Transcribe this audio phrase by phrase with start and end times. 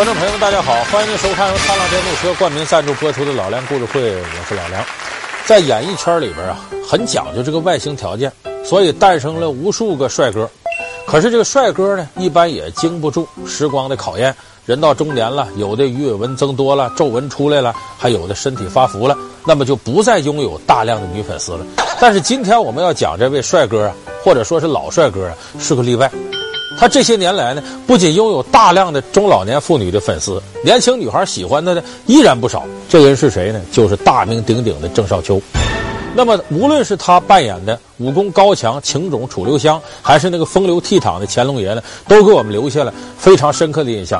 [0.00, 4.82] 观众朋友们，大家好，欢迎您收看由灿浪电动车冠名赞助播出的《老梁故事会》，我是老梁。
[5.44, 6.58] 在演艺圈里边啊，
[6.88, 8.32] 很讲究这个外形条件，
[8.64, 10.48] 所以诞生了无数个帅哥。
[11.06, 14.34] 可是这个帅哥呢，一般也经不住时光的考验。
[14.64, 21.66] 人到中年了，有的鱼尾纹增多了，皱纹出来了，还有的身体发福了，那么就不再拥有大量的女粉丝了。
[22.00, 23.94] 但是今天我们要讲这位帅哥啊，
[24.24, 26.10] 或者说是老帅哥啊，是个例外。
[26.80, 32.64] 他这些年来呢，不仅拥有大量的中老年妇女的粉丝，年轻女孩喜欢他的依然不少。
[32.88, 33.60] 这个人是谁呢？
[33.70, 35.38] 就是大名鼎鼎的郑少秋。
[36.16, 44.18] 那么，无论是他扮演的武功高强、情种楚留香，还是那个风流倜傥的乾隆爷呢，都给我们留下了非常深刻的印象。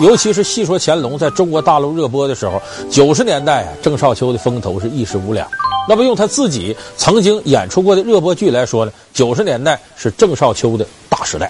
[0.00, 5.46] 尤其是戏说乾隆在中国大陆热播的时候，九十年代啊，郑少秋的风头是一时无两。
[5.88, 11.48] 那么，用他自己曾经演出过的热播剧来说呢，九十年代是郑少秋的大时代。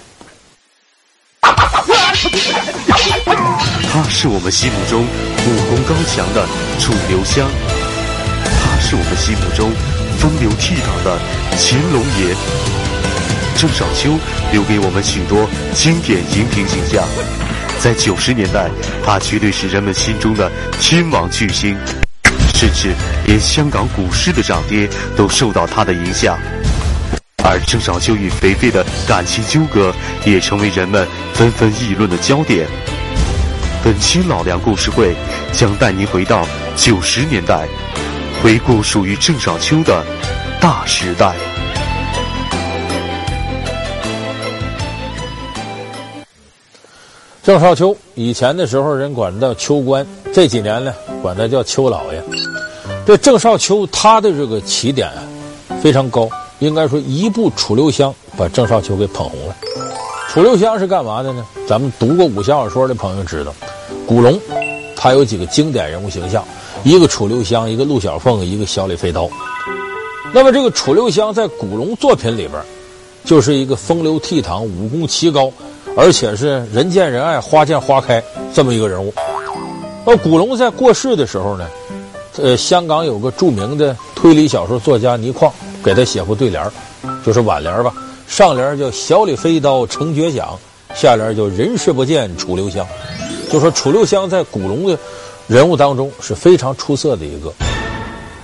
[3.91, 6.45] 他是我们心目中武功高强的
[6.79, 7.47] 楚留香，
[8.43, 9.71] 他是我们心目中
[10.19, 11.17] 风流倜傥的
[11.57, 12.35] 乾隆爷。
[13.57, 14.17] 郑少秋
[14.51, 17.07] 留给我们许多经典荧屏形象，
[17.79, 18.69] 在九十年代，
[19.05, 20.51] 他绝对是人们心中的
[20.81, 21.77] 天王巨星，
[22.53, 22.93] 甚至
[23.25, 26.37] 连香港股市的涨跌都受到他的影响。
[27.47, 29.93] 而郑少秋与肥肥的感情纠葛
[30.25, 32.67] 也成为人们纷纷议论的焦点。
[33.83, 35.13] 本期老梁故事会
[35.51, 36.43] 将带您回到
[36.75, 37.67] 九十年代，
[38.41, 40.03] 回顾属于郑少秋的
[40.59, 41.35] 大时代。
[47.43, 52.23] 郑少秋以前的时候人管他叫秋官，这几年呢管他叫秋老爷。
[53.05, 55.21] 这郑少秋他的这个起点啊
[55.79, 56.27] 非常高。
[56.59, 59.55] 应该说，一部《楚留香》把郑少秋给捧红了。
[60.29, 61.45] 楚留香是干嘛的呢？
[61.67, 63.53] 咱们读过武侠小说的朋友知道，
[64.07, 64.39] 古龙
[64.95, 66.43] 他有几个经典人物形象，
[66.83, 69.29] 一个楚留香，一个陆小凤，一个小李飞刀。
[70.33, 72.61] 那么这个楚留香在古龙作品里边，
[73.23, 75.51] 就是一个风流倜傥、武功奇高，
[75.95, 78.21] 而且是人见人爱、花见花开
[78.53, 79.13] 这么一个人物。
[80.05, 81.67] 而古龙在过世的时候呢，
[82.37, 85.53] 呃，香港有个著名的推理小说作家倪匡。
[85.85, 86.67] 给他写副对联
[87.23, 87.93] 就是挽联吧。
[88.27, 90.57] 上联叫“小李飞刀成绝响”，
[90.95, 92.83] 下联叫“人世不见楚留香”。
[93.51, 94.97] 就说楚留香在古龙的
[95.45, 97.53] 人物当中是非常出色的一个。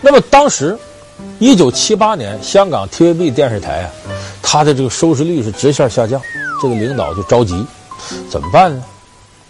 [0.01, 0.77] 那么当时，
[1.39, 3.89] 一九七八年香港 TVB 电视台啊，
[4.43, 6.21] 它的这个收视率是直线下降，
[6.61, 7.65] 这个领导就着急，
[8.29, 8.83] 怎么办呢？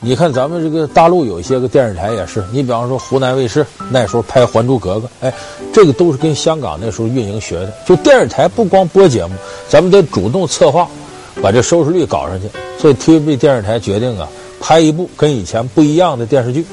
[0.03, 5.31] 你看，咱们这个大陆有一些个电视台也是，你比方说湖南卫视那时候拍《还珠格格》，哎，
[5.71, 7.71] 这个都是跟香港那时候运营学的。
[7.85, 9.35] 就电视台不光播节目，
[9.69, 10.87] 咱们得主动策划，
[11.39, 12.47] 把这收视率搞上去。
[12.79, 14.27] 所以 TVB 电视台决定啊，
[14.59, 16.65] 拍一部跟以前不一样的电视剧。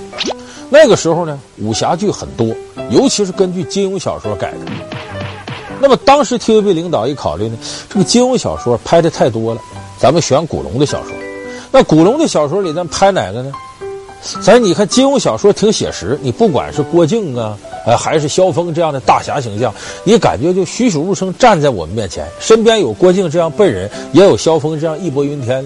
[0.70, 2.46] 那个时候呢，武侠剧很多，
[2.88, 4.58] 尤其是根据金庸小说改的。
[5.80, 7.58] 那么当时 TVB 领导一考虑呢，
[7.90, 9.60] 这个金庸小说拍的太多了，
[9.98, 11.12] 咱们选古龙的小说。
[11.70, 13.52] 那古龙的小说里，咱拍哪个呢？
[14.40, 17.56] 咱你看金庸小说挺写实，你不管是郭靖啊，
[17.86, 25.64] 呃，还是萧峰这样的大侠形象，你感觉就栩栩如生站在我们面前，身边有郭靖这样笨人，也有萧峰这样义薄云天。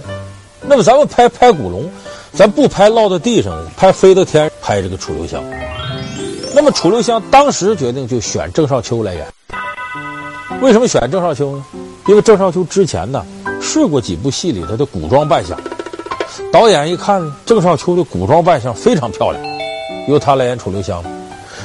[0.60, 1.90] 那么咱们拍拍古龙，
[2.32, 5.42] 咱不拍落到地上，拍飞到天，拍这个楚留香。
[6.54, 9.26] 那么楚留香当时决定就选郑少秋来演。
[10.60, 11.64] 为什么选郑少秋呢？
[12.06, 13.24] 因为郑少秋之前呢
[13.60, 15.58] 试过几部戏里头的古装扮相。
[16.52, 19.42] 导演一看，郑少秋的古装扮相非常漂亮，
[20.08, 21.02] 由他来演楚留香。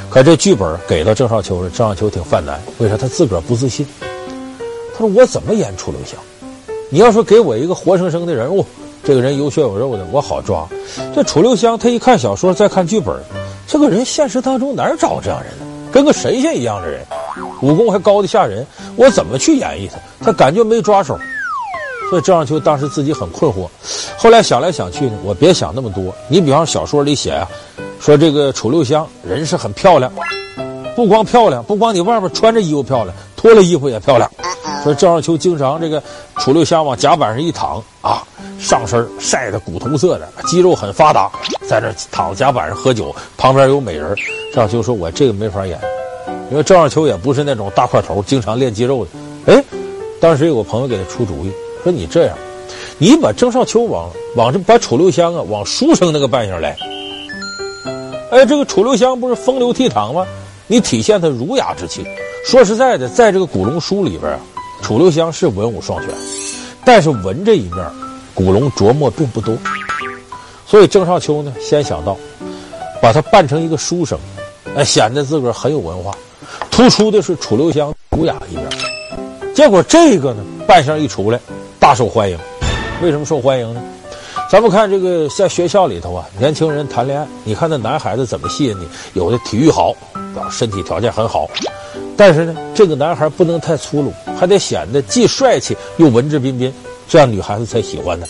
[0.10, 2.60] 可这剧本给到郑少秋了，郑少秋挺犯难。
[2.78, 2.96] 为啥？
[2.96, 3.86] 他自个儿不自信。
[4.94, 6.18] 他说：“我怎么演楚留香？
[6.90, 8.66] 你要说给我一个活生生的人物，
[9.04, 10.68] 这个人有血有肉的，我好抓。
[11.14, 13.16] 这楚留香，他一看小说，再看剧本，
[13.68, 15.92] 这个人现实当中哪儿找这样人呢？
[15.92, 17.06] 跟个神仙一样的人，
[17.62, 18.66] 武功还高得吓人，
[18.96, 19.98] 我怎么去演绎他？
[20.26, 21.18] 他感觉没抓手。”
[22.10, 23.68] 所以郑少秋当时自己很困惑，
[24.18, 26.16] 后来想来想去呢，我别想那么多。
[26.30, 27.48] 你比方小说里写啊，
[28.00, 30.12] 说这个楚留香人是很漂亮，
[30.96, 34.30] 不光漂亮，不光你外边穿着衣服漂亮，脱了衣服也漂亮。
[34.84, 36.02] 所以郑少秋经常这个
[36.38, 38.24] 楚留香往甲板上一躺啊，
[38.58, 41.30] 上身晒得古铜色的，肌肉很发达，
[41.68, 44.16] 在那躺甲板上喝酒，旁边有美人。
[44.54, 45.78] 郑少秋说：“我这个没法演，
[46.50, 49.12] 因为郑少秋也不是那种大块头，经常练肌肉的。”
[49.54, 49.64] 哎，
[50.22, 51.52] 当时有个朋友给他出主意。
[51.88, 52.38] 说你这样，
[52.98, 56.76] 你把郑少秋往往这把楚留香啊往书生那个扮相来。
[58.30, 60.28] 哎，这个楚留香不是风流倜傥吗？
[60.68, 62.06] 你体现他儒雅之气。
[62.46, 64.40] 说实在的，在这个古龙书里边啊，
[64.82, 66.10] 楚留香是文武双全，
[66.84, 67.90] 但是文这一面，
[68.34, 69.58] 古龙琢磨并不多。
[70.66, 72.18] 所以郑少秋呢，先想到
[73.02, 74.20] 把他扮成一个书生，
[74.76, 76.14] 哎，显得自个儿很有文化。
[76.70, 78.68] 突出的是楚留香儒雅一面。
[79.56, 81.40] 结果这个呢，扮相一出来，
[81.80, 82.38] 大受欢迎。
[83.02, 83.82] 为什么受欢迎呢？
[84.50, 88.88] 咱们看这个在学校里头啊，年轻人谈恋爱，你看那男孩子怎么吸引你？
[89.14, 89.94] 有的体育好，
[90.50, 91.50] 身体条件很好，
[92.16, 96.74] 但是呢，这个男孩不能太粗鲁，还得显得既帅气又文质彬彬，
[97.10, 98.26] 这样女孩子才喜欢他。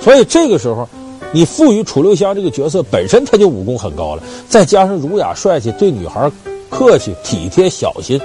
[0.00, 0.88] 所以这个时候，
[1.32, 6.30] 你赋予楚留香这个角色本身他就武功很高了，再加上儒雅帅气，对女孩
[6.70, 8.20] 客气体贴小心，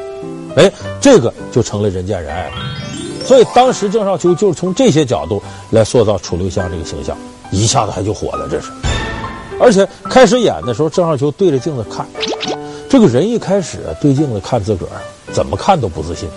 [0.56, 0.72] 哎，
[1.02, 2.52] 这个就成了人见人爱了。
[3.30, 5.40] 所以当时郑少秋就是从这些角度
[5.70, 7.16] 来塑造楚留香这个形象，
[7.52, 8.72] 一下子他就火了，这是。
[9.60, 12.08] 而且开始演的时候，郑少秋对着镜子看，
[12.90, 14.98] 这个人一开始对镜子看自个儿，
[15.32, 16.28] 怎么看都不自信。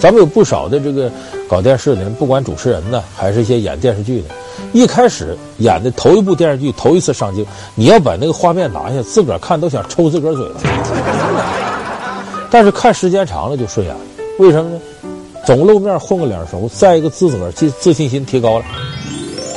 [0.00, 1.08] 咱们有不少的这个
[1.48, 4.28] 搞电视的人，不管主持人呢，还是一些演电视剧的，
[4.72, 10.54] 一开始演的头一部电视剧，头一次上镜，你要把那个画面拿下，自个儿看都想抽自个儿嘴子。
[12.50, 14.00] 但是看时间长了就顺眼了，
[14.40, 14.80] 为什么呢？
[15.46, 18.64] 总露面混个脸熟，再一个自个儿自自信心提高了。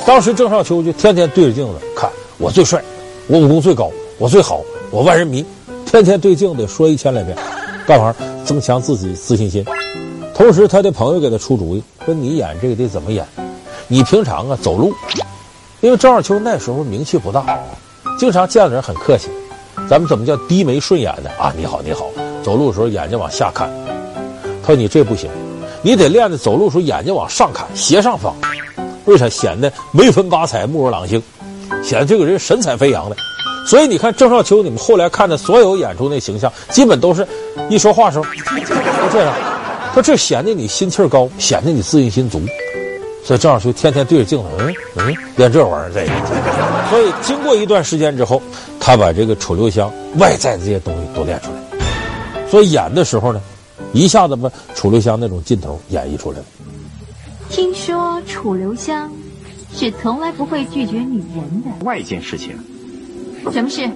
[0.06, 2.84] 当时郑少秋就天天对着镜子看，我最帅，
[3.28, 5.46] 我武功最高，我最好，我万人迷，
[5.86, 7.38] 天天对镜子说一千来遍，
[7.86, 8.16] 干嘛？
[8.44, 9.64] 增强自己自信心。
[10.34, 13.26] 同时，他的朋友给他出主意，说你演这个得怎么演？
[13.88, 14.94] 你平常啊走路，
[15.82, 17.60] 因为郑少秋那时候名气不大，
[18.18, 19.30] 经常见的人很客气，
[19.90, 21.54] 咱们怎么叫低眉顺眼的啊？
[21.56, 22.10] 你好，你好。
[22.44, 23.70] 走路的时候眼睛往下看。
[24.62, 25.30] 他说你这不行。
[25.86, 28.34] 你得练的走路时候眼睛往上看，斜上方，
[29.04, 31.22] 为啥显得眉分八彩、目若朗星，
[31.84, 33.16] 显得这个人神采飞扬的？
[33.68, 37.28] 所以你看郑少秋，你们后来看的所有演出那形象，基本都是
[37.70, 39.34] 一说话时候都这样。
[39.94, 42.42] 他这显得你心气儿高，显得你自信心足。
[43.26, 46.06] 所以郑少秋天天对着镜子，嗯嗯，练这玩意儿在。
[46.90, 48.42] 所以经过一段时间之后，
[48.80, 52.50] 他把这个楚留香外在的这些东西都练出来。
[52.50, 53.42] 所以演的时候呢。
[53.94, 56.46] 一下子把楚留香那种劲头演绎出来了。
[57.50, 59.12] 听说楚留香
[59.74, 61.86] 是从来不会拒绝女人的。
[61.86, 62.58] 外一件事情。
[63.52, 63.90] 什么事？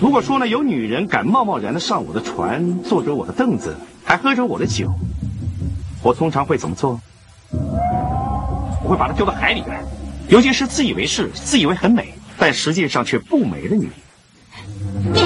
[0.00, 4.90] 如果说呢，有女人敢贸贸然的上我的船，坐着我的凳子，还喝着我的酒，
[6.02, 6.98] 我通常会怎么做？
[7.52, 9.78] 我会把她丢到海里边，
[10.28, 13.92] 尤其是自以为是、自以为很美，但实际上却不美的女人。
[15.12, 15.20] 你。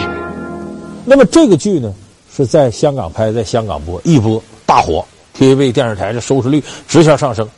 [1.05, 1.93] 那么这个剧呢？
[2.37, 5.03] 是在香港拍，在香港播，一播大火
[5.39, 7.49] ，TVB 电视台的收视率直线上升。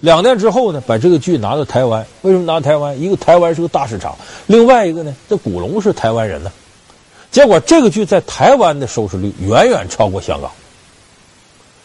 [0.00, 2.04] 两年之后呢，把这个剧拿到台湾。
[2.22, 3.00] 为什么拿台湾？
[3.00, 4.18] 一个台湾是个大市场，
[4.48, 6.50] 另外一个呢，这古龙是台湾人呢。
[7.30, 10.50] 结果这个剧在台湾的收视率远远超过香港。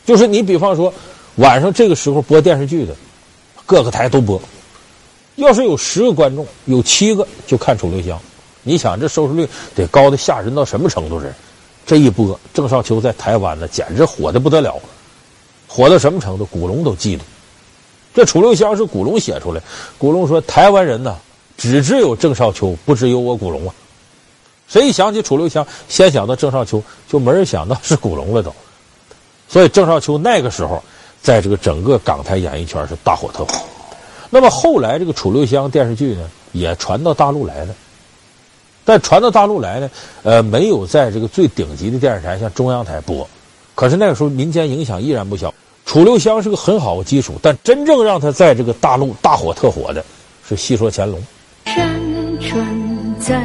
[0.03, 0.91] 就是你比方说
[1.35, 2.95] 晚上这个时候播电视剧的，
[3.67, 4.41] 各个台都播。
[5.35, 8.19] 要是有十个观众，有七个就看楚留香。
[8.63, 11.19] 你想这收视率得高的吓人到什么程度？
[11.19, 11.31] 是？
[11.85, 14.75] 这一播，郑少秋在台湾呢，简直火得不得了，
[15.67, 16.45] 火到什么程度？
[16.45, 17.21] 古龙都嫉妒。
[18.13, 19.61] 这楚留香是古龙写出来，
[19.97, 21.15] 古龙说台湾人呢，
[21.57, 23.73] 只知有郑少秋，不知有我古龙啊。
[24.67, 28.51] 谁一想起楚留香，先想到郑少秋，就没人想到是古龙了都。
[29.47, 30.81] 所以郑少秋那个时候，
[31.21, 33.53] 在这个整个港台演艺圈是大火特火。
[34.31, 37.75] 那么后来这个楚留香电视剧呢，也传到大陆来了。
[38.85, 39.89] 但传到大陆来呢，
[40.23, 43.27] 呃，没有在这个最顶级的电视台，像中央台播。
[43.73, 45.53] 可是那个时候民间影响依然不小。
[45.85, 50.03] 楚留香是个很好的基础，但真正让他在这个大陆大火特火的，
[50.47, 51.21] 是戏说乾隆。
[51.65, 51.99] 山
[52.39, 53.39] 川在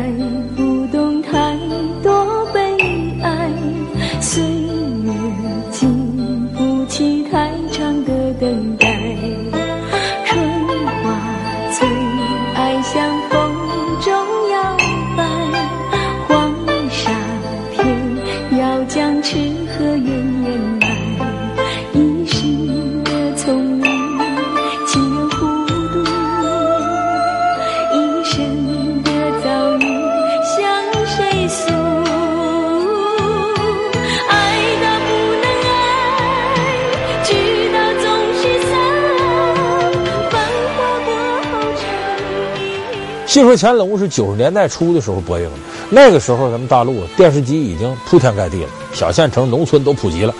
[43.30, 45.52] 戏说乾隆是九十年代初的时候播映的，
[45.88, 50.34] 那个时候咱们大陆电视机已经铺天盖地了，小县城、农村都普及了。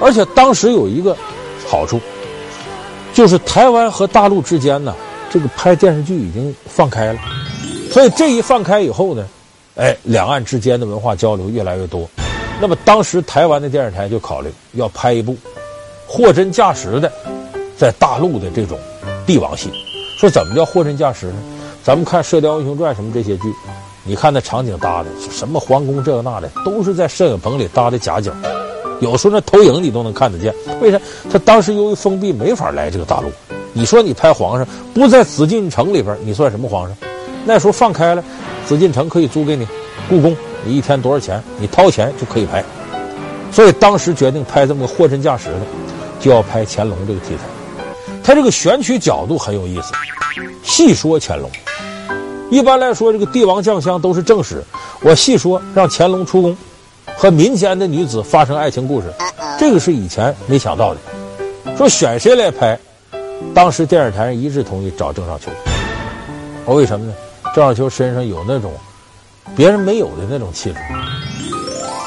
[0.00, 1.16] 而且当时有一个
[1.68, 2.00] 好处，
[3.14, 4.92] 就是台湾和大陆之间呢，
[5.30, 7.20] 这个拍电视剧已经放开了，
[7.92, 9.24] 所以这一放开以后呢，
[9.76, 12.10] 哎，两岸之间的文化交流越来越多。
[12.60, 15.36] 那么当时台湾的电视台就考虑要拍一部
[16.08, 17.12] 货真价实的
[17.78, 18.76] 在大陆的这种
[19.24, 19.70] 帝王戏。
[20.18, 21.36] 说怎么叫货真价实呢？
[21.82, 23.52] 咱们看《射雕英雄传》什么这些剧，
[24.04, 28.30] 你看那场景搭的，什么皇宫这个那的，都是在摄影棚里搭的假景。
[29.00, 30.54] 有时候那投影你都能看得见。
[30.82, 31.00] 为啥？
[31.32, 33.30] 他当时由于封闭，没法来这个大陆。
[33.72, 36.94] 你说你拍皇上不在紫禁城里边，你算什么皇上？
[37.46, 38.22] 那时候放开了，
[38.66, 39.66] 紫禁城可以租给你，
[40.06, 41.42] 故宫你一天多少钱？
[41.58, 42.62] 你掏钱就可以拍。
[43.50, 45.60] 所以当时决定拍这么个货真价实的，
[46.20, 47.59] 就要拍乾隆这个题材。
[48.22, 49.92] 他这个选取角度很有意思，
[50.62, 51.50] 细说乾隆。
[52.50, 54.62] 一般来说，这个帝王将相都是正史，
[55.02, 56.56] 我细说让乾隆出宫，
[57.16, 59.12] 和民间的女子发生爱情故事，
[59.58, 61.00] 这个是以前没想到的。
[61.76, 62.78] 说选谁来拍？
[63.54, 65.50] 当时电视台一致同意找郑少秋。
[66.66, 67.14] 我为什么呢？
[67.54, 68.72] 郑少秋身上有那种
[69.56, 70.78] 别人没有的那种气质。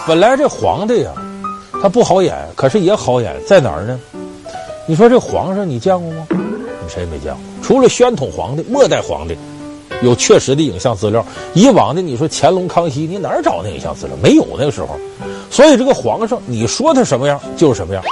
[0.06, 1.12] 本来这皇帝呀，
[1.82, 4.00] 他不好演，可是也好演，在哪儿呢？
[4.86, 6.28] 你说这皇上你见过吗？
[6.30, 7.42] 你谁也没见过？
[7.62, 9.38] 除了宣统皇帝、末代皇帝，
[10.02, 11.26] 有确实的影像资料。
[11.54, 14.16] 以往的你说乾隆、康熙，你哪儿找那影像资料？
[14.22, 15.00] 没有那个时候。
[15.50, 18.04] 所以这个皇上，你说他什么样就是什么样。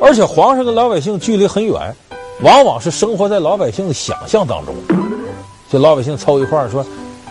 [0.00, 1.94] 而且皇上跟老百姓距离很远。
[2.42, 4.74] 往往是生活在老百姓的想象当中，
[5.70, 6.84] 就老百姓凑一块儿说，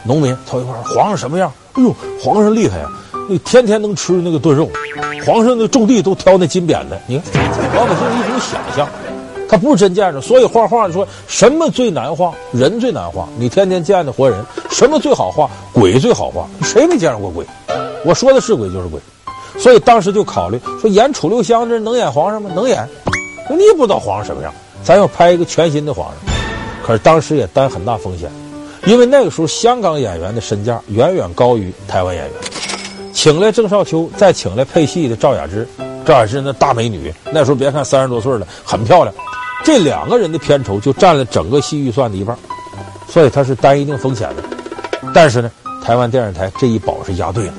[0.03, 1.51] 农民凑一块儿，皇上什么样？
[1.73, 2.89] 哎呦，皇上厉害呀！
[3.27, 4.69] 那天天能吃那个炖肉，
[5.25, 6.99] 皇上那种地都挑那金匾的。
[7.07, 7.33] 你看，
[7.75, 8.87] 老百姓一种想象，
[9.49, 10.21] 他不是真见着。
[10.21, 12.33] 所以画画说什么最难画？
[12.51, 13.27] 人最难画。
[13.37, 15.49] 你天天见的活人，什么最好画？
[15.73, 16.47] 鬼最好画。
[16.61, 17.45] 谁没见着过鬼？
[18.05, 18.99] 我说的是鬼就是鬼。
[19.57, 22.51] 所以当时就考虑说，演楚留香这能演皇上吗？
[22.53, 22.87] 能演。
[23.49, 24.53] 你也不知道皇上什么样。
[24.83, 26.17] 咱要拍一个全新的皇上，
[26.85, 28.29] 可是当时也担很大风险，
[28.85, 32.33] 因为那个时候香港演员的身价远远高于台湾演员。
[33.15, 35.65] 请来郑少秋，再请来配戏的赵雅芝，
[36.05, 39.15] 赵雅芝那大美女，那时候别看三十多岁了，很漂亮。
[39.63, 42.37] 这两个人的片酬就占了整个戏预算的一半，
[43.07, 44.43] 所以他是担一定风险的。
[45.13, 45.49] 但是呢，
[45.81, 47.53] 台湾电视台这一保是押对了，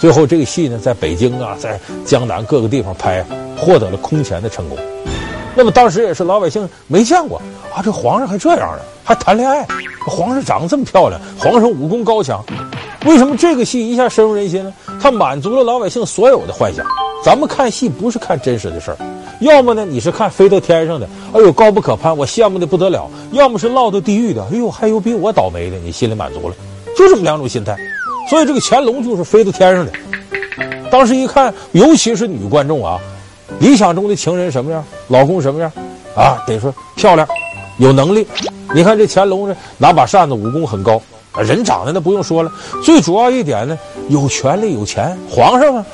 [0.00, 3.26] 最后这个戏呢，在北京啊，在江南各个地方拍，
[3.58, 4.78] 获得了空前的成功。
[5.56, 7.42] 那么当时也是老百姓没见过
[7.74, 9.66] 啊，这皇上还这样呢，还谈恋爱，
[10.06, 12.42] 皇上长得这么漂亮，皇上武功高强，
[13.06, 14.72] 为什么这个戏一下深入人心呢？
[15.00, 16.84] 它满足了老百姓所有的幻想。
[17.24, 18.96] 咱们看戏不是看真实的事儿，
[19.40, 26.54] 要么呢你是看飞到天上的，哎呦高不可攀，我羡慕的不得了；要么是落到地狱的，哎呦还有比我倒霉的，你心里满足了，
[26.96, 27.76] 就这么两种心态。
[28.28, 29.92] 所以这个乾隆就是飞到天上的。
[30.90, 32.98] 当时一看，尤其是女观众啊。
[33.58, 34.82] 理想中的情人什么样？
[35.08, 35.70] 老公什么样？
[36.16, 37.26] 啊，得说漂亮，
[37.78, 38.26] 有能力。
[38.72, 41.02] 你看这乾隆这拿把扇子，武功很高，
[41.38, 42.52] 人长得那不用说了。
[42.84, 45.86] 最主要一点呢，有权利有钱，皇上啊，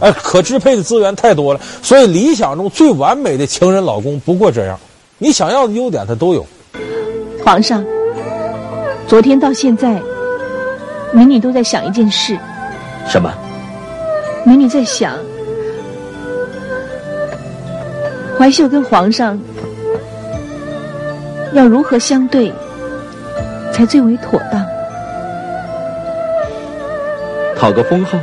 [0.00, 1.60] 哎，可支配的资源太多了。
[1.82, 4.78] 所以理想中最完美的情人老公不过这样，
[5.18, 6.44] 你想要的优点他都有。
[7.44, 7.84] 皇上，
[9.06, 10.02] 昨天到现在，
[11.12, 12.38] 美女都在想一件事。
[13.08, 13.32] 什么？
[14.44, 15.16] 美女在想。
[18.36, 19.38] 怀秀跟皇上
[21.52, 22.52] 要如何相对
[23.74, 24.64] 才最为妥当？
[27.56, 28.16] 讨个封号。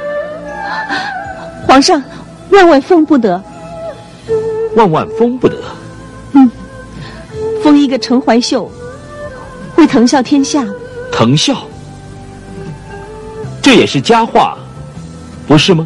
[1.67, 2.01] 皇上，
[2.51, 3.43] 万万封不得。
[4.77, 5.57] 万万封不得。
[6.31, 6.49] 嗯，
[7.61, 8.71] 封一个陈怀秀，
[9.75, 10.65] 会腾笑天下。
[11.11, 11.53] 腾笑，
[13.61, 14.57] 这也是佳话，
[15.45, 15.85] 不是吗？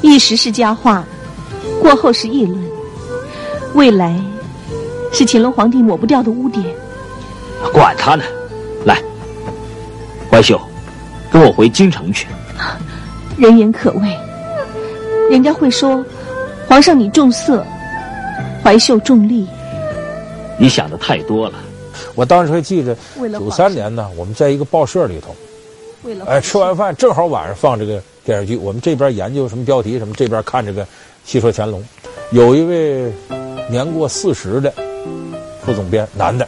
[0.00, 1.04] 一时是佳话。
[1.80, 2.60] 过后是议论，
[3.74, 4.20] 未来
[5.12, 6.64] 是乾隆皇帝抹不掉的污点。
[7.70, 8.24] 管他呢，
[8.84, 8.98] 来，
[10.30, 10.60] 怀秀，
[11.30, 12.26] 跟我回京城去。
[13.36, 14.16] 人言可畏，
[15.30, 16.04] 人家会说
[16.68, 17.64] 皇上你重色，
[18.62, 19.46] 怀秀重利。
[20.58, 21.54] 你想的太多了。
[22.14, 22.96] 我当时还记着，
[23.38, 25.34] 九三年呢，我们在一个报社里头，
[26.26, 30.86] 哎，吃完饭正好晚上放这个电视剧，我们这边研究什么标题什么，这边看这个。
[31.24, 31.80] 戏说乾隆，
[32.32, 33.12] 有一位
[33.70, 34.74] 年过四十的
[35.64, 36.44] 副总编，男的，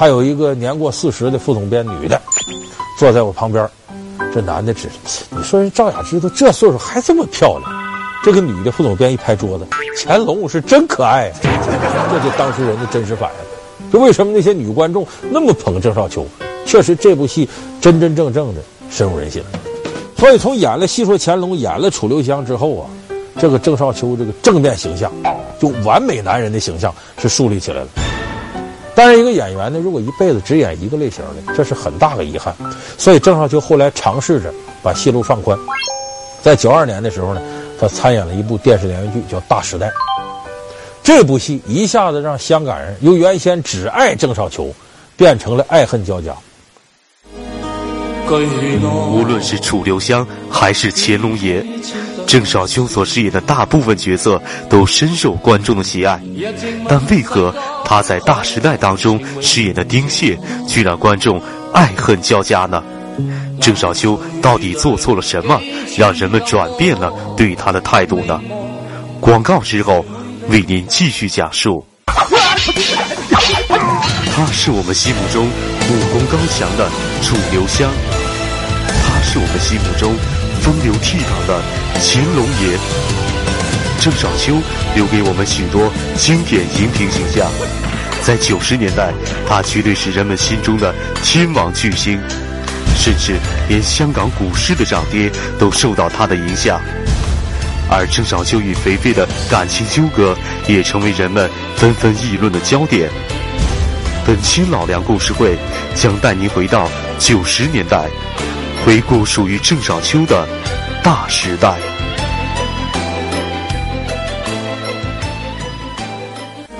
[0.00, 2.18] 还有一个年过四十的副总编，女的，
[2.98, 3.68] 坐在我旁边。
[4.32, 4.88] 这男的指，
[5.28, 7.70] 你说人赵雅芝都这岁数还这么漂亮，
[8.24, 11.30] 这个女的副总编一拍桌子，乾隆是真可爱！
[11.42, 13.92] 这就当时人的真实反应。
[13.92, 16.26] 就为什么那些女观众那么捧郑少秋？
[16.64, 17.46] 确实这部戏
[17.78, 19.42] 真真正正的深入人心。
[20.16, 22.88] 所以从演了戏说乾隆，演了楚留香之后啊。
[23.38, 25.12] 这个郑少秋这个正面形象，
[25.60, 27.88] 就完美男人的形象是树立起来了。
[28.94, 32.54] 但是一个演员呢，如果一辈子只演一个类型的，这是很大的遗憾。
[32.98, 35.58] 所以郑少秋后来尝试着把戏路放宽，
[36.42, 37.40] 在九二年的时候呢，
[37.78, 39.86] 他参演了一部电视连续剧叫《大时代》。
[41.02, 44.72] 这部戏一下子让香港人由原先只爱郑少秋，
[45.16, 46.34] 变成了爱恨交加。
[49.12, 51.66] 无论是楚留香还是乾隆爷，
[52.28, 56.20] 郑少秋所饰演的大部分角色都深受观众的喜爱，
[56.86, 57.52] 但为何
[57.90, 61.42] 他在《大时代》当中饰演的丁蟹，却让观众
[61.74, 62.80] 爱恨交加呢？
[63.60, 65.60] 郑少秋到底做错了什么，
[65.98, 68.40] 让人们转变了对他的态度呢？
[69.18, 70.04] 广告之后，
[70.50, 71.84] 为您继续讲述。
[72.06, 72.24] 他
[74.52, 76.88] 是我们心目中武功高强的
[77.22, 77.90] 楚留香，
[78.86, 80.14] 他是我们心目中
[80.60, 81.60] 风流倜傥的
[81.98, 82.78] 乾隆爷。
[84.00, 84.56] 郑少秋
[84.94, 87.46] 留给我们许多经典荧屏形象，
[88.22, 89.12] 在九十年代，
[89.46, 92.18] 他绝对是人们心中的天王巨星。
[92.96, 93.36] 甚至
[93.68, 96.80] 连香港股市的涨跌都受到他的影响，
[97.90, 103.08] 而郑少秋与肥肥的感情纠葛也成为人们纷纷议论的焦点。
[104.26, 105.56] 本期老梁故事会
[105.94, 108.08] 将带您回到九十年代，
[108.84, 110.46] 回顾属于郑少秋的
[111.02, 111.74] 大时代。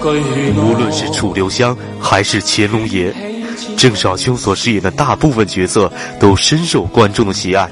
[0.03, 3.15] 无论是楚留香还是乾隆爷。
[3.77, 7.71] 郑少秋所饰演的大部分角色都深受观众的喜爱，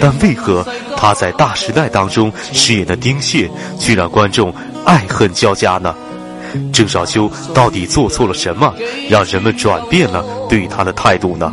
[0.00, 0.66] 但为何
[0.96, 4.52] 他在《大时代》当中饰演的丁谢，却让观众
[4.84, 5.94] 爱恨交加呢？
[6.72, 8.74] 郑少秋到底做错了什么，
[9.08, 11.50] 让人们转变了对他的态度呢？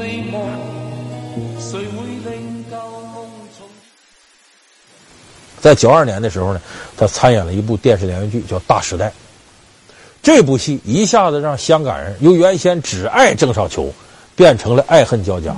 [5.59, 6.61] 在九二年的时候呢，
[6.97, 9.07] 他参演了一部电视连续剧，叫《大时代》。
[10.21, 13.91] 这部戏一下子让香港人由原先只爱郑少秋，
[14.35, 15.55] 变成了爱恨交加。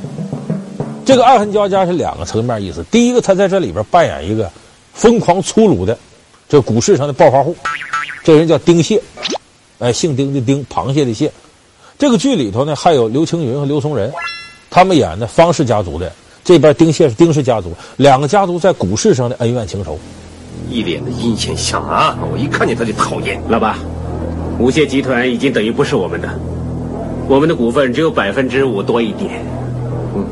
[1.03, 2.83] 这个爱恨交加是两个层面意思。
[2.91, 4.49] 第一个，他在这里边扮演一个
[4.93, 5.97] 疯狂粗鲁的
[6.47, 7.55] 这股市上的暴发户，
[8.23, 9.01] 这人叫丁谢，
[9.79, 11.31] 哎，姓丁的丁，螃蟹的蟹。
[11.97, 14.11] 这个剧里头呢，还有刘青云和刘松仁，
[14.69, 16.11] 他们演的方氏家族的。
[16.43, 19.99] 这边丁谢是丁氏家族，两个家族在股市上的恩怨情仇，
[20.69, 22.17] 一脸的阴险相啊！
[22.31, 23.77] 我一看见他就讨厌，老爸。
[24.61, 26.29] 无谢集团已经等于不是我们的，
[27.27, 29.43] 我们的股份只有百分之五多一点。
[30.15, 30.23] 嗯，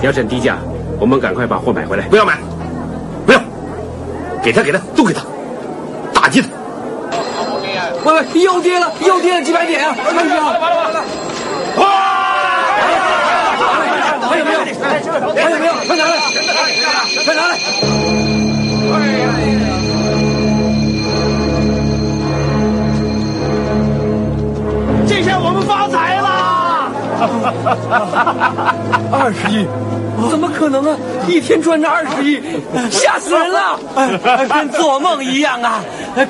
[0.00, 0.56] 要趁低价，
[0.98, 2.04] 我们赶快把货买回来。
[2.08, 2.38] 不要买，
[3.26, 3.38] 不要，
[4.42, 5.20] 给他给他都给他，
[6.14, 6.48] 打击他。
[8.06, 9.94] 喂喂，又跌了，又跌了几百点啊！
[9.94, 11.04] 看一下，完了完了完了！
[11.76, 11.84] 哇！
[14.30, 14.60] 还有没有？
[29.10, 29.66] 二十亿？
[30.28, 30.96] 怎么可能啊！
[31.28, 32.42] 一天赚这二十亿，
[32.90, 33.78] 吓死人了！
[34.48, 35.80] 跟做梦一样啊！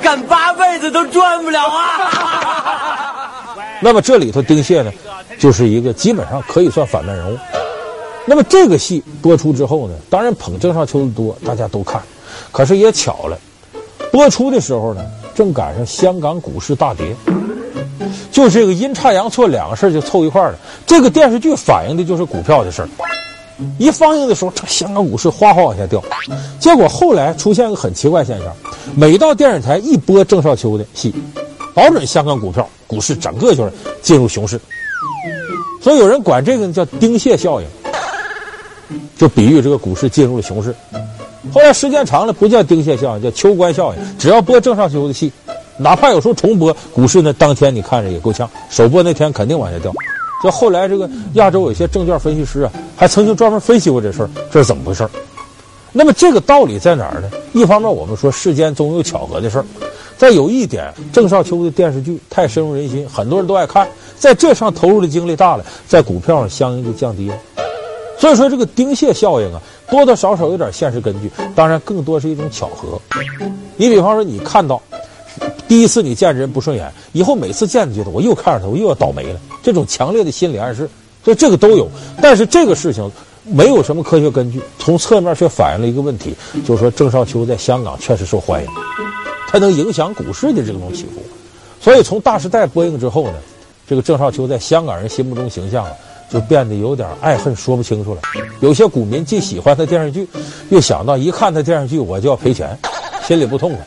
[0.01, 3.33] 干八辈子都赚不了啊！
[3.81, 4.91] 那么这里头丁蟹呢，
[5.39, 7.37] 就是一个基本上可以算反面人物。
[8.25, 11.99] 那么这个戏播出之后呢，当然捧郑少秋的多，大家都看。
[12.51, 13.35] 可是也巧了，
[14.11, 15.01] 播出的时候呢，
[15.33, 17.15] 正赶上香港股市大跌。
[18.31, 20.57] 就是这个阴差阳错，两个事儿就凑一块儿了。
[20.85, 22.89] 这个电视剧反映的就是股票的事儿。
[23.77, 26.01] 一放映的时候，这香港股市哗哗往下掉。
[26.59, 28.47] 结果后来出现一个很奇怪现象：
[28.95, 31.13] 每到电视台一播郑少秋的戏，
[31.73, 34.57] 保准香港股票股市整个就是进入熊市。
[35.81, 37.67] 所以有人管这个叫“丁蟹效应”，
[39.17, 40.73] 就比喻这个股市进入了熊市。
[41.53, 43.99] 后来时间长了，不叫“丁蟹效应”，叫“秋官效应”。
[44.17, 45.31] 只要播郑少秋的戏。
[45.79, 48.49] 哪怕有时候重播股市呢，当天你看着也够呛。
[48.69, 49.91] 首播那天肯定往下掉。
[50.43, 55.09] 就后来这个亚洲有些证券分析师啊，还曾经专门分析过这事儿，这是怎么回事儿？
[55.91, 57.29] 那么这个道理在哪儿呢？
[57.53, 59.65] 一方面我们说世间总有巧合的事儿，
[60.17, 63.87] 再有一点，郑少秋的电视剧太深入人心，很多人都爱看，
[64.17, 67.35] 在这上投入的精力大了，在股票上相应就降低了。
[68.17, 72.99] 所以说这个丁蟹效应啊，多多少少有点现实根据，当然更多是一种巧合。
[73.75, 74.81] 你比方说你看到。
[75.69, 79.39] 第一次你见人不顺眼，以后每次见你觉得我又看着他，我又要倒霉了。
[79.61, 80.89] 这种强烈的心理暗示，
[81.23, 81.87] 所以这个都有。
[82.19, 83.09] 但是这个事情
[83.43, 88.69] 没有什么科学根据，从侧面却反映了一个问题，就是说郑少秋在香港确实受欢迎，
[89.47, 91.21] 他能影响股市的这种起伏。
[91.79, 93.35] 所以从《大时代》播映之后呢，
[93.87, 95.91] 这个郑少秋在香港人心目中形象啊
[96.31, 98.21] 就变得有点爱恨说不清楚了。
[98.59, 100.27] 有些股民既喜欢他电视剧，
[100.69, 102.75] 又想到一看他电视剧我就要赔钱，
[103.27, 103.79] 心里不痛快。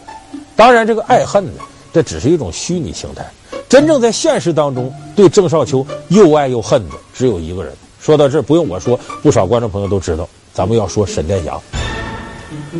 [0.54, 1.50] 当然，这个爱恨呢。
[1.92, 3.24] 这只是一种虚拟形态，
[3.68, 7.72] 真正在现实当中对郑少秋又爱又恨的只有一个人。
[8.00, 11.60] 说到这儿，不用我说，不少观众朋友都知道，咱们要说沈殿霞。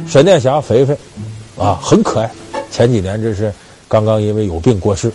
[0.08, 0.96] 沈殿霞，肥肥，
[1.56, 2.30] 啊，很可爱。
[2.70, 3.52] 前几年这是
[3.86, 5.12] 刚刚因为有病过世，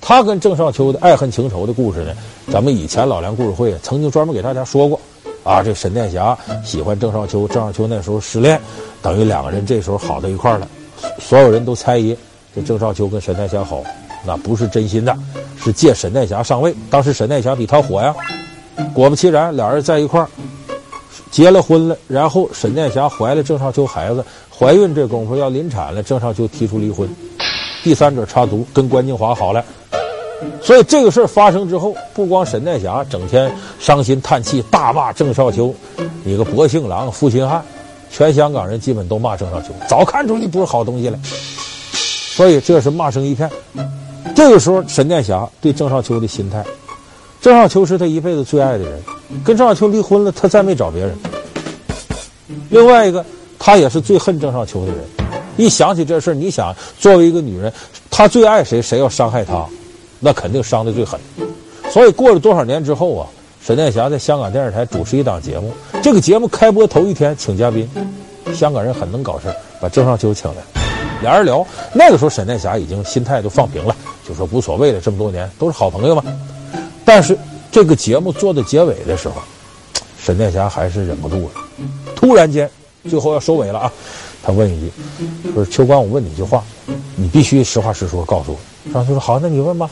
[0.00, 2.12] 他跟郑少秋的爱恨情仇的故事呢，
[2.52, 5.00] 咱们以前老梁故事会曾经专门给大家说过。
[5.44, 8.60] 啊，这沈殿霞喜欢郑少秋，郑少秋那时候失恋，
[9.00, 10.68] 等于两个人这时候好到一块儿了。
[11.20, 12.16] 所有人都猜疑
[12.56, 13.82] 这郑少秋跟沈殿霞好，
[14.24, 15.14] 那不是真心的，
[15.62, 16.74] 是借沈殿霞上位。
[16.88, 18.14] 当时沈殿霞比他火呀，
[18.94, 20.26] 果不其然，俩人在一块儿
[21.30, 21.94] 结了婚了。
[22.08, 27.06] 然后沈殿霞怀了郑少秋孩子，怀孕这功夫要临产了，郑少秋提出离婚，
[27.82, 29.62] 第三者插足，跟关金华好了。
[30.62, 35.74] 所以这个事儿发生之后，不光沈殿霞整天伤心叹气，大骂郑少秋，
[36.24, 37.62] 你个薄幸郎、负心汉，
[38.10, 41.18] 全香港人基本都骂郑少秋，早看出你不是好东西了。
[42.36, 43.50] 所以这是骂声一片。
[44.34, 46.62] 这个时候，沈殿霞对郑少秋的心态，
[47.40, 49.02] 郑少秋是他一辈子最爱的人，
[49.42, 51.16] 跟郑少秋离婚了，他再没找别人。
[52.68, 53.24] 另外一个，
[53.58, 54.96] 他也是最恨郑少秋的人。
[55.56, 57.72] 一想起这事儿，你想，作为一个女人，
[58.10, 59.64] 她最爱谁，谁要伤害她？
[60.20, 61.18] 那肯定伤得最狠，
[61.90, 63.26] 所以过了多少年之后啊，
[63.64, 65.72] 沈殿霞在香港电视台主持一档节目，
[66.02, 67.88] 这个节目开播头一天请嘉宾，
[68.54, 70.56] 香港人很能搞事儿，把郑少秋请来，
[71.22, 71.66] 俩人聊。
[71.92, 73.94] 那个时候沈殿霞已经心态都放平了，
[74.26, 76.22] 就说无所谓了，这么多年都是好朋友嘛。
[77.04, 77.36] 但是
[77.70, 79.36] 这个节目做到结尾的时候，
[80.18, 81.50] 沈殿霞还是忍不住了，
[82.14, 82.68] 突然间
[83.08, 83.92] 最后要收尾了啊，
[84.42, 84.92] 他问一句，
[85.54, 86.62] 说秋官，我问你一句话，
[87.14, 88.58] 你必须实话实说告诉我。
[88.92, 89.88] 郑少秋说：“好，那你问吧，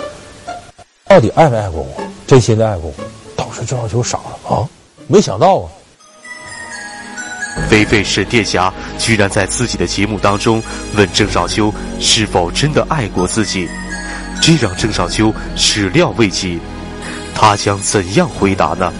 [1.07, 2.03] 到底爱没爱过我？
[2.27, 3.05] 真心的爱过我？”
[3.37, 4.68] 当时郑少秋傻了啊，
[5.07, 5.70] 没想到啊！
[7.69, 10.62] 菲菲沈殿霞居然在自己的节目当中
[10.97, 13.69] 问郑少秋是否真的爱过自己，
[14.43, 16.59] 这让郑少秋始料未及，
[17.35, 18.93] 他将怎样回答呢？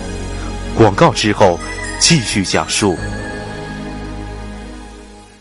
[0.77, 1.59] 广告之后
[1.99, 2.97] 继续讲述。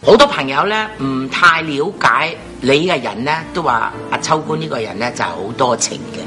[0.06, 2.38] 好多朋友呢，唔太了解。
[2.66, 6.20] 你嘅人咧都话阿秋官呢个人咧就系好多情嘅，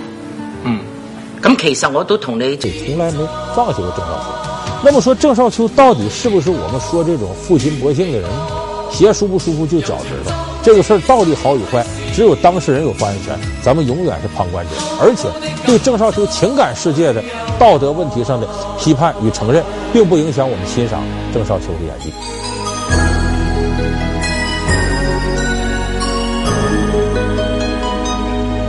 [0.65, 0.81] 嗯，
[1.41, 4.56] 咁其实我都同你从来没放弃过郑少秋。
[4.87, 8.31] 那么说郑少秋到底是不是我们说这种负心薄幸的人？
[8.89, 10.33] 鞋舒不舒服就脚知道。
[10.63, 14.71] 这个事儿到底好与坏，只有当事人有发言权，咱们永远是旁观者。
[15.01, 15.27] 而且
[15.67, 17.21] 对郑少秋情感世界的
[17.59, 19.61] 道德问题上的批判与承认，
[19.93, 21.03] 并不影响我们欣赏
[21.35, 22.13] 郑少秋的演技。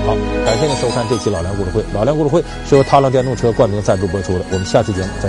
[0.07, 1.83] 好感谢您收看这期老梁故事会。
[1.93, 4.45] 老梁故事会是由踏浪电动车冠名赞助播出的。
[4.51, 5.25] 我们下期节目再见。